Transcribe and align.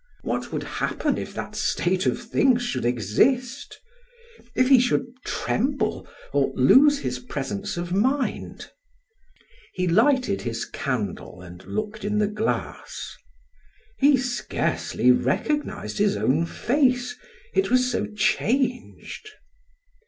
What 0.23 0.51
would 0.51 0.63
happen 0.63 1.19
if 1.19 1.31
that 1.35 1.55
state 1.55 2.07
of 2.07 2.19
things 2.23 2.63
should 2.63 2.85
exist? 2.85 3.79
If 4.55 4.67
he 4.67 4.79
should 4.79 5.05
tremble 5.23 6.07
or 6.33 6.51
lose 6.55 6.97
his 6.97 7.19
presence 7.19 7.77
of 7.77 7.93
mind? 7.93 8.71
He 9.75 9.87
lighted 9.87 10.41
his 10.41 10.65
candle 10.65 11.41
and 11.43 11.63
looked 11.67 12.03
in 12.03 12.17
the 12.17 12.25
glass; 12.27 13.15
he 13.99 14.17
scarcely 14.17 15.11
recognized 15.11 15.99
his 15.99 16.17
own 16.17 16.47
face, 16.47 17.15
it 17.53 17.69
was 17.69 17.91
so 17.91 18.07
changed. 18.07 19.29